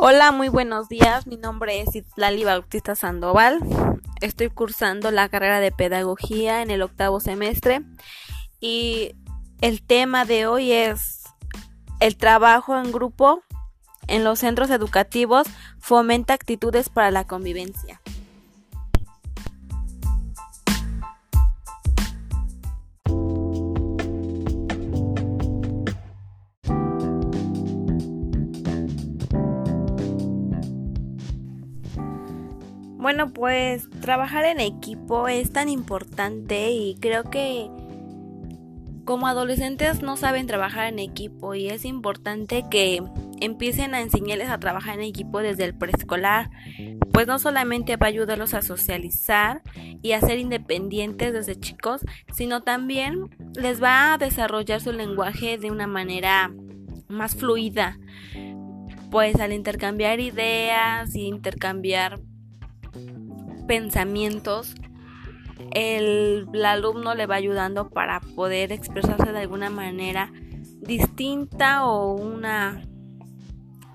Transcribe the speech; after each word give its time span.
Hola, 0.00 0.30
muy 0.30 0.48
buenos 0.48 0.88
días. 0.88 1.26
Mi 1.26 1.36
nombre 1.36 1.80
es 1.80 1.96
Itlali 1.96 2.44
Bautista 2.44 2.94
Sandoval. 2.94 3.58
Estoy 4.20 4.48
cursando 4.48 5.10
la 5.10 5.28
carrera 5.28 5.58
de 5.58 5.72
pedagogía 5.72 6.62
en 6.62 6.70
el 6.70 6.82
octavo 6.82 7.18
semestre 7.18 7.82
y 8.60 9.16
el 9.60 9.82
tema 9.82 10.24
de 10.24 10.46
hoy 10.46 10.70
es 10.70 11.24
el 11.98 12.16
trabajo 12.16 12.78
en 12.78 12.92
grupo 12.92 13.42
en 14.06 14.22
los 14.22 14.38
centros 14.38 14.70
educativos 14.70 15.48
fomenta 15.80 16.32
actitudes 16.32 16.90
para 16.90 17.10
la 17.10 17.26
convivencia. 17.26 18.00
Bueno, 33.08 33.32
pues 33.32 33.88
trabajar 34.02 34.44
en 34.44 34.60
equipo 34.60 35.28
es 35.28 35.50
tan 35.50 35.70
importante 35.70 36.72
y 36.72 36.94
creo 37.00 37.24
que 37.24 37.70
como 39.06 39.26
adolescentes 39.26 40.02
no 40.02 40.18
saben 40.18 40.46
trabajar 40.46 40.88
en 40.88 40.98
equipo 40.98 41.54
y 41.54 41.68
es 41.68 41.86
importante 41.86 42.66
que 42.70 43.02
empiecen 43.40 43.94
a 43.94 44.02
enseñarles 44.02 44.50
a 44.50 44.60
trabajar 44.60 44.96
en 44.96 45.06
equipo 45.06 45.38
desde 45.38 45.64
el 45.64 45.74
preescolar, 45.74 46.50
pues 47.10 47.26
no 47.26 47.38
solamente 47.38 47.96
va 47.96 48.08
a 48.08 48.10
ayudarlos 48.10 48.52
a 48.52 48.60
socializar 48.60 49.62
y 50.02 50.12
a 50.12 50.20
ser 50.20 50.38
independientes 50.38 51.32
desde 51.32 51.58
chicos, 51.58 52.02
sino 52.34 52.62
también 52.62 53.30
les 53.54 53.82
va 53.82 54.12
a 54.12 54.18
desarrollar 54.18 54.82
su 54.82 54.92
lenguaje 54.92 55.56
de 55.56 55.70
una 55.70 55.86
manera 55.86 56.52
más 57.08 57.34
fluida, 57.34 57.98
pues 59.10 59.40
al 59.40 59.54
intercambiar 59.54 60.20
ideas 60.20 61.16
y 61.16 61.22
intercambiar 61.22 62.20
pensamientos, 63.68 64.74
el, 65.72 66.48
alumno 66.64 67.14
le 67.14 67.26
va 67.26 67.36
ayudando 67.36 67.90
para 67.90 68.20
poder 68.20 68.72
expresarse 68.72 69.30
de 69.30 69.38
alguna 69.38 69.70
manera 69.70 70.32
distinta 70.80 71.84
o 71.84 72.14
una 72.14 72.82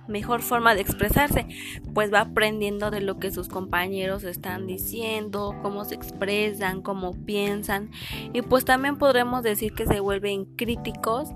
mejor 0.08 0.42
forma 0.42 0.76
de 0.76 0.82
expresarse, 0.82 1.48
pues 1.94 2.14
va 2.14 2.22
aprendiendo 2.22 2.92
de 2.92 3.02
lo 3.02 3.20
que 3.20 3.32
sus 3.32 3.48
compañeros 3.48 4.24
están 4.26 4.68
diciendo, 4.68 5.56
cómo 5.62 5.86
se 5.86 5.96
expresan, 5.96 6.82
cómo 6.82 7.14
piensan. 7.26 7.90
Y 8.34 8.42
pues 8.42 8.66
también 8.66 8.98
podremos 8.98 9.44
decir 9.44 9.74
que 9.74 9.88
se 9.88 10.02
vuelven 10.02 10.46
críticos 10.46 11.30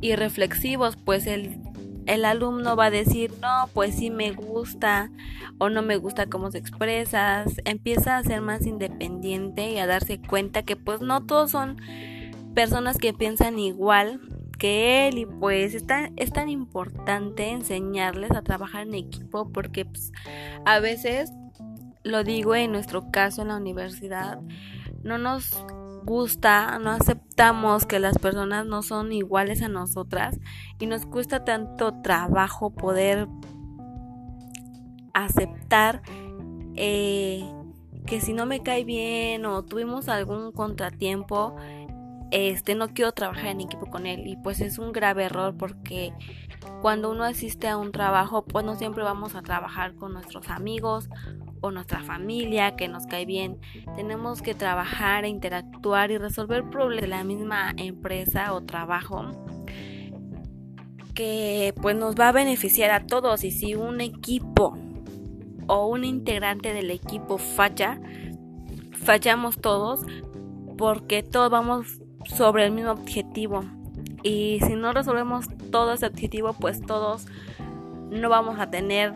y 0.00 0.14
reflexivos, 0.14 0.96
pues 0.96 1.26
el 1.26 1.63
el 2.06 2.24
alumno 2.24 2.76
va 2.76 2.86
a 2.86 2.90
decir, 2.90 3.32
no, 3.40 3.68
pues 3.72 3.96
sí 3.96 4.10
me 4.10 4.32
gusta 4.32 5.10
o 5.58 5.68
no 5.68 5.82
me 5.82 5.96
gusta 5.96 6.26
cómo 6.26 6.50
se 6.50 6.58
expresas, 6.58 7.60
empieza 7.64 8.16
a 8.16 8.22
ser 8.22 8.40
más 8.40 8.66
independiente 8.66 9.70
y 9.70 9.78
a 9.78 9.86
darse 9.86 10.20
cuenta 10.20 10.62
que 10.62 10.76
pues 10.76 11.00
no 11.00 11.24
todos 11.24 11.50
son 11.50 11.80
personas 12.54 12.98
que 12.98 13.12
piensan 13.12 13.58
igual 13.58 14.20
que 14.58 15.08
él 15.08 15.18
y 15.18 15.26
pues 15.26 15.74
es 15.74 15.86
tan, 15.86 16.12
es 16.16 16.32
tan 16.32 16.48
importante 16.48 17.50
enseñarles 17.50 18.30
a 18.30 18.42
trabajar 18.42 18.86
en 18.86 18.94
equipo 18.94 19.50
porque 19.50 19.84
pues, 19.84 20.12
a 20.64 20.78
veces, 20.80 21.32
lo 22.02 22.24
digo 22.24 22.54
en 22.54 22.72
nuestro 22.72 23.10
caso 23.10 23.42
en 23.42 23.48
la 23.48 23.56
universidad, 23.56 24.40
no 25.02 25.18
nos 25.18 25.64
gusta, 26.04 26.78
no 26.78 26.90
aceptamos 26.90 27.86
que 27.86 27.98
las 27.98 28.18
personas 28.18 28.66
no 28.66 28.82
son 28.82 29.12
iguales 29.12 29.62
a 29.62 29.68
nosotras 29.68 30.38
y 30.78 30.86
nos 30.86 31.06
cuesta 31.06 31.44
tanto 31.44 32.00
trabajo 32.02 32.70
poder 32.70 33.28
aceptar 35.12 36.02
eh, 36.76 37.44
que 38.06 38.20
si 38.20 38.32
no 38.32 38.46
me 38.46 38.62
cae 38.62 38.84
bien 38.84 39.46
o 39.46 39.64
tuvimos 39.64 40.08
algún 40.08 40.52
contratiempo, 40.52 41.56
este 42.30 42.74
no 42.74 42.88
quiero 42.88 43.12
trabajar 43.12 43.46
en 43.46 43.60
equipo 43.60 43.86
con 43.86 44.06
él. 44.06 44.26
Y 44.26 44.36
pues 44.36 44.60
es 44.60 44.78
un 44.78 44.92
grave 44.92 45.24
error 45.24 45.56
porque 45.56 46.12
cuando 46.82 47.10
uno 47.10 47.24
asiste 47.24 47.68
a 47.68 47.76
un 47.76 47.92
trabajo 47.92 48.44
pues 48.44 48.64
no 48.64 48.74
siempre 48.74 49.04
vamos 49.04 49.34
a 49.34 49.42
trabajar 49.42 49.94
con 49.94 50.12
nuestros 50.12 50.50
amigos 50.50 51.08
o 51.64 51.70
nuestra 51.70 52.00
familia 52.00 52.76
que 52.76 52.88
nos 52.88 53.06
cae 53.06 53.24
bien. 53.24 53.58
Tenemos 53.96 54.42
que 54.42 54.54
trabajar 54.54 55.24
interactuar 55.24 56.10
y 56.10 56.18
resolver 56.18 56.68
problemas 56.68 57.00
de 57.02 57.08
la 57.08 57.24
misma 57.24 57.72
empresa 57.76 58.52
o 58.52 58.60
trabajo 58.62 59.30
que 61.14 61.72
pues 61.80 61.96
nos 61.96 62.16
va 62.16 62.28
a 62.28 62.32
beneficiar 62.32 62.90
a 62.90 63.06
todos 63.06 63.44
y 63.44 63.50
si 63.50 63.74
un 63.74 64.00
equipo 64.00 64.76
o 65.66 65.86
un 65.86 66.04
integrante 66.04 66.74
del 66.74 66.90
equipo 66.90 67.38
falla, 67.38 67.98
fallamos 68.92 69.58
todos 69.58 70.00
porque 70.76 71.22
todos 71.22 71.50
vamos 71.50 72.00
sobre 72.26 72.66
el 72.66 72.72
mismo 72.72 72.90
objetivo 72.90 73.64
y 74.22 74.58
si 74.66 74.74
no 74.74 74.92
resolvemos 74.92 75.46
todo 75.70 75.94
ese 75.94 76.06
objetivo 76.06 76.52
pues 76.52 76.82
todos 76.82 77.26
no 78.10 78.28
vamos 78.28 78.58
a 78.58 78.70
tener 78.70 79.14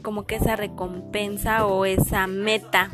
como 0.00 0.24
que 0.24 0.36
esa 0.36 0.56
recompensa 0.56 1.66
o 1.66 1.84
esa 1.84 2.26
meta. 2.26 2.90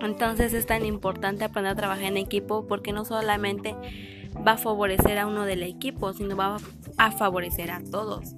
Entonces 0.00 0.52
es 0.52 0.66
tan 0.66 0.84
importante 0.84 1.44
aprender 1.44 1.72
a 1.72 1.76
trabajar 1.76 2.04
en 2.04 2.16
equipo 2.16 2.66
porque 2.66 2.92
no 2.92 3.04
solamente 3.04 3.74
va 4.46 4.52
a 4.52 4.56
favorecer 4.58 5.18
a 5.18 5.26
uno 5.26 5.44
del 5.44 5.62
equipo, 5.62 6.12
sino 6.12 6.36
va 6.36 6.56
a 6.98 7.10
favorecer 7.12 7.70
a 7.70 7.82
todos. 7.82 8.34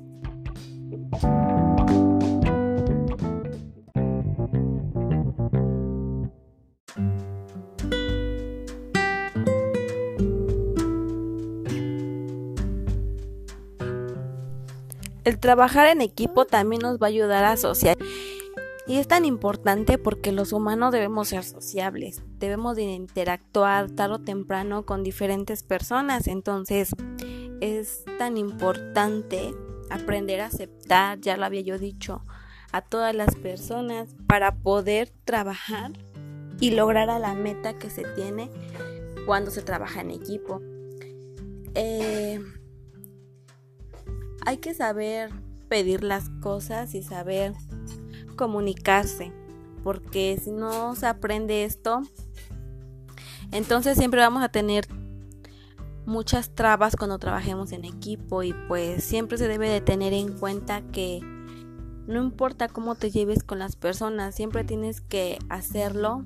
El 15.26 15.40
trabajar 15.40 15.88
en 15.88 16.02
equipo 16.02 16.44
también 16.44 16.82
nos 16.82 17.02
va 17.02 17.06
a 17.06 17.10
ayudar 17.10 17.42
a 17.42 17.50
asociar. 17.50 17.98
Y 18.86 18.98
es 18.98 19.08
tan 19.08 19.24
importante 19.24 19.98
porque 19.98 20.30
los 20.30 20.52
humanos 20.52 20.92
debemos 20.92 21.26
ser 21.26 21.42
sociables, 21.42 22.22
debemos 22.38 22.76
de 22.76 22.84
interactuar 22.84 23.90
tarde 23.90 24.14
o 24.14 24.18
temprano 24.20 24.86
con 24.86 25.02
diferentes 25.02 25.64
personas. 25.64 26.28
Entonces 26.28 26.90
es 27.60 28.04
tan 28.20 28.36
importante 28.36 29.52
aprender 29.90 30.42
a 30.42 30.46
aceptar, 30.46 31.20
ya 31.20 31.36
lo 31.36 31.44
había 31.44 31.62
yo 31.62 31.76
dicho, 31.76 32.24
a 32.70 32.80
todas 32.80 33.12
las 33.12 33.34
personas 33.34 34.14
para 34.28 34.54
poder 34.54 35.10
trabajar 35.24 35.90
y 36.60 36.70
lograr 36.70 37.10
a 37.10 37.18
la 37.18 37.34
meta 37.34 37.76
que 37.76 37.90
se 37.90 38.04
tiene 38.14 38.48
cuando 39.26 39.50
se 39.50 39.62
trabaja 39.62 40.02
en 40.02 40.12
equipo. 40.12 40.62
Eh, 41.74 42.40
hay 44.46 44.58
que 44.58 44.74
saber 44.74 45.30
pedir 45.68 46.04
las 46.04 46.30
cosas 46.40 46.94
y 46.94 47.02
saber 47.02 47.52
comunicarse, 48.36 49.32
porque 49.82 50.40
si 50.42 50.52
no 50.52 50.94
se 50.94 51.06
aprende 51.06 51.64
esto, 51.64 52.02
entonces 53.50 53.98
siempre 53.98 54.20
vamos 54.20 54.42
a 54.42 54.48
tener 54.48 54.86
muchas 56.06 56.54
trabas 56.54 56.94
cuando 56.94 57.18
trabajemos 57.18 57.72
en 57.72 57.84
equipo 57.84 58.44
y 58.44 58.54
pues 58.68 59.02
siempre 59.02 59.36
se 59.36 59.48
debe 59.48 59.68
de 59.68 59.80
tener 59.80 60.12
en 60.12 60.38
cuenta 60.38 60.80
que 60.92 61.20
no 62.06 62.22
importa 62.22 62.68
cómo 62.68 62.94
te 62.94 63.10
lleves 63.10 63.42
con 63.42 63.58
las 63.58 63.74
personas, 63.74 64.36
siempre 64.36 64.62
tienes 64.62 65.00
que 65.00 65.40
hacerlo 65.48 66.24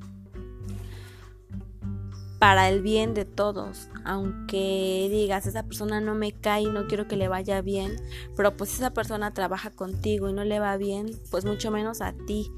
para 2.40 2.70
el 2.70 2.80
bien 2.80 3.12
de 3.14 3.26
todos. 3.26 3.90
Aunque 4.04 5.08
digas, 5.10 5.46
esa 5.46 5.62
persona 5.62 6.00
no 6.00 6.14
me 6.14 6.32
cae 6.32 6.62
y 6.62 6.70
no 6.70 6.88
quiero 6.88 7.06
que 7.06 7.16
le 7.16 7.28
vaya 7.28 7.60
bien, 7.60 7.96
pero 8.34 8.56
pues 8.56 8.74
esa 8.74 8.90
persona 8.90 9.32
trabaja 9.32 9.70
contigo 9.70 10.28
y 10.28 10.32
no 10.32 10.42
le 10.42 10.58
va 10.58 10.76
bien, 10.78 11.10
pues 11.30 11.44
mucho 11.44 11.70
menos 11.70 12.00
a 12.00 12.14
ti. 12.14 12.50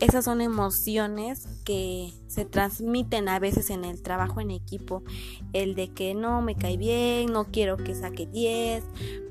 Esas 0.00 0.24
son 0.24 0.40
emociones 0.40 1.46
que 1.64 2.12
se 2.26 2.44
transmiten 2.44 3.28
a 3.28 3.38
veces 3.38 3.70
en 3.70 3.84
el 3.84 4.02
trabajo 4.02 4.40
en 4.40 4.50
equipo. 4.50 5.04
El 5.52 5.76
de 5.76 5.92
que 5.92 6.14
no 6.14 6.42
me 6.42 6.56
cae 6.56 6.76
bien, 6.76 7.32
no 7.32 7.44
quiero 7.44 7.76
que 7.76 7.94
saque 7.94 8.26
10, 8.26 8.82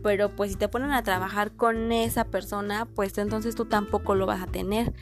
pero 0.02 0.34
pues 0.34 0.52
si 0.52 0.58
te 0.58 0.70
ponen 0.70 0.94
a 0.94 1.04
trabajar 1.04 1.58
con 1.58 1.92
esa 1.92 2.24
persona, 2.24 2.88
pues 2.96 3.18
entonces 3.18 3.54
tú 3.56 3.66
tampoco 3.66 4.16
lo 4.16 4.26
vas 4.26 4.42
a 4.42 4.48
tener. 4.48 4.94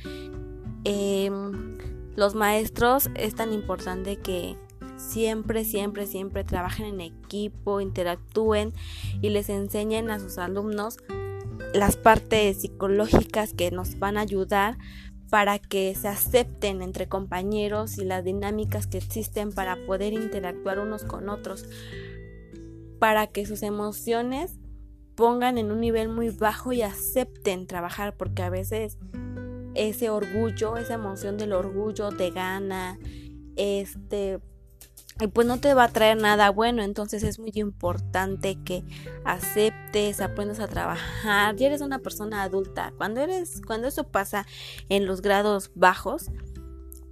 Em, 0.83 1.77
los 2.15 2.33
maestros 2.33 3.11
es 3.13 3.35
tan 3.35 3.53
importante 3.53 4.17
que 4.17 4.57
siempre, 5.01 5.65
siempre, 5.65 6.07
siempre 6.07 6.43
trabajen 6.43 6.85
en 6.85 7.01
equipo, 7.01 7.81
interactúen 7.81 8.73
y 9.21 9.29
les 9.29 9.49
enseñen 9.49 10.09
a 10.09 10.19
sus 10.19 10.37
alumnos 10.37 10.97
las 11.73 11.97
partes 11.97 12.61
psicológicas 12.61 13.53
que 13.53 13.71
nos 13.71 13.99
van 13.99 14.17
a 14.17 14.21
ayudar 14.21 14.77
para 15.29 15.59
que 15.59 15.95
se 15.95 16.09
acepten 16.09 16.81
entre 16.81 17.07
compañeros 17.07 17.97
y 17.97 18.03
las 18.03 18.23
dinámicas 18.23 18.87
que 18.87 18.97
existen 18.97 19.53
para 19.53 19.77
poder 19.85 20.13
interactuar 20.13 20.79
unos 20.79 21.05
con 21.05 21.29
otros, 21.29 21.65
para 22.99 23.27
que 23.27 23.45
sus 23.45 23.63
emociones 23.63 24.59
pongan 25.15 25.57
en 25.57 25.71
un 25.71 25.79
nivel 25.79 26.09
muy 26.09 26.29
bajo 26.29 26.73
y 26.73 26.81
acepten 26.81 27.65
trabajar 27.65 28.17
porque 28.17 28.43
a 28.43 28.49
veces 28.49 28.97
ese 29.73 30.09
orgullo, 30.09 30.75
esa 30.75 30.95
emoción 30.95 31.37
del 31.37 31.53
orgullo 31.53 32.09
te 32.09 32.31
gana, 32.31 32.99
este, 33.55 34.39
y 35.21 35.27
pues 35.27 35.47
no 35.47 35.59
te 35.59 35.73
va 35.73 35.85
a 35.85 35.89
traer 35.89 36.17
nada 36.17 36.49
bueno, 36.49 36.83
entonces 36.83 37.23
es 37.23 37.39
muy 37.39 37.51
importante 37.55 38.57
que 38.63 38.83
aceptes, 39.23 40.19
aprendas 40.21 40.59
a 40.59 40.67
trabajar, 40.67 41.55
ya 41.55 41.67
eres 41.67 41.81
una 41.81 41.99
persona 41.99 42.43
adulta. 42.43 42.93
Cuando 42.97 43.21
eres 43.21 43.61
cuando 43.65 43.87
eso 43.87 44.05
pasa 44.05 44.45
en 44.89 45.05
los 45.05 45.21
grados 45.21 45.71
bajos, 45.75 46.31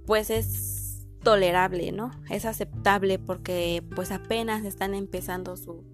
pues 0.06 0.30
es 0.30 1.06
tolerable, 1.22 1.92
¿no? 1.92 2.10
Es 2.30 2.44
aceptable 2.44 3.18
porque 3.18 3.84
pues 3.94 4.10
apenas 4.10 4.64
están 4.64 4.94
empezando 4.94 5.56
su 5.56 5.84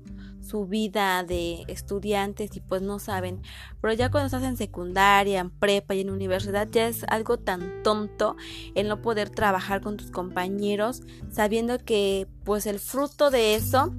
su 0.47 0.67
vida 0.67 1.23
de 1.25 1.65
estudiantes 1.69 2.57
y 2.57 2.61
pues 2.61 2.83
no 2.83 2.99
saben. 2.99 3.43
Pero 3.81 3.93
ya 3.95 4.11
cuando 4.11 4.27
estás 4.27 4.43
en 4.43 4.57
secundaria, 4.57 5.41
en 5.41 5.51
prepa 5.51 5.95
y 5.95 6.01
en 6.01 6.11
universidad 6.11 6.69
ya 6.71 6.89
es 6.89 7.05
algo 7.09 7.39
tan 7.39 7.83
tonto 7.83 8.37
el 8.75 8.89
no 8.89 9.03
poder 9.03 9.31
trabajar 9.31 9.81
con 9.81 9.97
tus 9.97 10.11
compañeros 10.11 11.03
sabiendo 11.31 11.79
que 11.79 12.29
pues 12.45 12.67
el 12.67 12.79
fruto 12.79 13.31
de 13.31 13.55
eso 13.55 13.93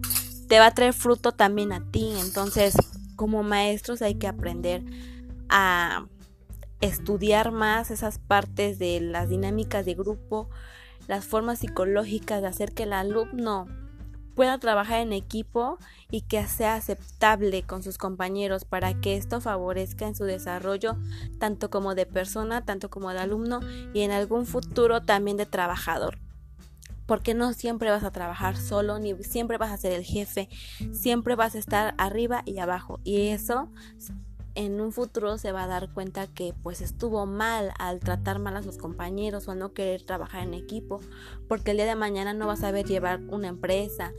te 0.47 0.59
va 0.59 0.67
a 0.67 0.73
traer 0.73 0.93
fruto 0.93 1.33
también 1.33 1.73
a 1.73 1.91
ti. 1.91 2.09
Entonces 2.19 2.75
como 3.15 3.43
maestros 3.43 4.01
hay 4.01 4.15
que 4.15 4.27
aprender 4.27 4.83
a 5.49 6.05
estudiar 6.79 7.51
más 7.51 7.91
esas 7.91 8.19
partes 8.19 8.79
de 8.79 9.01
las 9.01 9.29
dinámicas 9.29 9.85
de 9.85 9.95
grupo, 9.95 10.49
las 11.07 11.25
formas 11.25 11.59
psicológicas 11.59 12.41
de 12.41 12.47
hacer 12.47 12.73
que 12.73 12.83
el 12.83 12.93
alumno 12.93 13.67
pueda 14.37 14.59
trabajar 14.59 14.99
en 14.99 15.13
equipo 15.13 15.79
y 16.11 16.21
que 16.21 16.45
sea 16.45 16.75
aceptable 16.75 17.63
con 17.63 17.81
sus 17.81 17.97
compañeros 17.97 18.65
para 18.65 18.93
que 18.93 19.17
esto 19.17 19.41
favorezca 19.41 20.07
en 20.07 20.13
su 20.13 20.25
desarrollo 20.25 20.95
tanto 21.39 21.71
como 21.71 21.95
de 21.95 22.05
persona, 22.05 22.63
tanto 22.63 22.91
como 22.91 23.11
de 23.11 23.17
alumno 23.17 23.61
y 23.95 24.01
en 24.01 24.11
algún 24.11 24.45
futuro 24.45 25.01
también 25.01 25.37
de 25.37 25.47
trabajador. 25.47 26.19
Porque 27.07 27.33
no 27.33 27.51
siempre 27.53 27.89
vas 27.89 28.03
a 28.03 28.11
trabajar 28.11 28.57
solo, 28.57 28.99
ni 28.99 29.15
siempre 29.23 29.57
vas 29.57 29.71
a 29.71 29.77
ser 29.77 29.93
el 29.93 30.03
jefe, 30.03 30.49
siempre 30.91 31.35
vas 31.35 31.55
a 31.55 31.59
estar 31.59 31.95
arriba 31.97 32.43
y 32.45 32.59
abajo. 32.59 32.99
Y 33.03 33.29
eso 33.29 33.71
en 34.57 34.81
un 34.81 34.91
futuro 34.91 35.37
se 35.37 35.51
va 35.51 35.63
a 35.63 35.67
dar 35.67 35.93
cuenta 35.93 36.25
que 36.25 36.53
pues 36.63 36.81
estuvo 36.81 37.27
mal 37.27 37.71
al 37.77 37.99
tratar 37.99 38.39
mal 38.39 38.57
a 38.57 38.63
sus 38.63 38.79
compañeros 38.79 39.47
o 39.47 39.53
no 39.53 39.73
querer 39.73 40.01
trabajar 40.01 40.41
en 40.41 40.55
equipo, 40.55 40.99
porque 41.47 41.71
el 41.71 41.77
día 41.77 41.85
de 41.85 41.95
mañana 41.95 42.33
no 42.33 42.47
va 42.47 42.53
a 42.53 42.57
saber 42.57 42.87
llevar 42.87 43.21
una 43.27 43.49
empresa, 43.49 44.13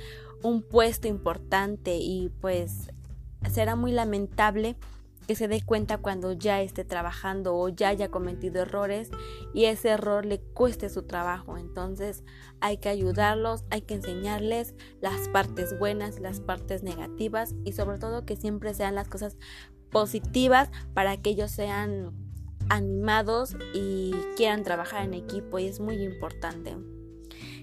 un 0.44 0.62
puesto 0.62 1.08
importante 1.08 1.96
y 1.96 2.31
pues 2.40 2.93
será 3.50 3.75
muy 3.75 3.90
lamentable 3.90 4.76
que 5.26 5.35
se 5.35 5.49
dé 5.49 5.61
cuenta 5.61 5.99
cuando 5.99 6.32
ya 6.32 6.62
esté 6.62 6.84
trabajando 6.84 7.56
o 7.56 7.69
ya 7.69 7.88
haya 7.88 8.08
cometido 8.08 8.62
errores 8.62 9.11
y 9.52 9.64
ese 9.64 9.88
error 9.91 10.25
le 10.25 10.41
cueste 10.41 10.88
su 10.88 11.02
trabajo. 11.02 11.58
Entonces 11.58 12.23
hay 12.61 12.79
que 12.79 12.88
ayudarlos, 12.88 13.64
hay 13.70 13.82
que 13.82 13.94
enseñarles 13.94 14.75
las 15.00 15.29
partes 15.29 15.76
buenas, 15.79 16.20
las 16.20 16.41
partes 16.41 16.84
negativas 16.84 17.56
y 17.64 17.73
sobre 17.73 17.99
todo 17.99 18.25
que 18.25 18.37
siempre 18.37 18.73
sean 18.73 18.94
las 18.94 19.08
cosas 19.08 19.37
positivas 19.90 20.70
para 20.94 21.17
que 21.17 21.31
ellos 21.31 21.50
sean 21.50 22.12
animados 22.69 23.56
y 23.75 24.12
quieran 24.37 24.62
trabajar 24.62 25.05
en 25.05 25.14
equipo 25.14 25.58
y 25.58 25.67
es 25.67 25.81
muy 25.81 26.02
importante. 26.02 26.76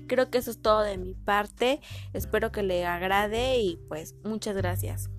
Creo 0.07 0.30
que 0.30 0.38
eso 0.38 0.51
es 0.51 0.62
todo 0.62 0.81
de 0.81 0.98
mi 0.98 1.13
parte. 1.13 1.81
Espero 2.13 2.51
que 2.51 2.63
le 2.63 2.86
agrade 2.86 3.60
y 3.60 3.80
pues 3.88 4.16
muchas 4.24 4.56
gracias. 4.56 5.10